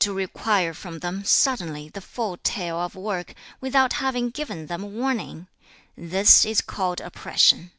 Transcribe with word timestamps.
To 0.00 0.12
require 0.12 0.74
from 0.74 0.98
them, 0.98 1.22
suddenly, 1.24 1.88
the 1.88 2.00
full 2.00 2.36
tale 2.38 2.78
of 2.80 2.96
work, 2.96 3.32
without 3.60 3.92
having 3.92 4.30
given 4.30 4.66
them 4.66 4.92
warning; 4.94 5.46
this 5.96 6.44
is 6.44 6.60
called 6.60 7.00
oppression. 7.00 7.70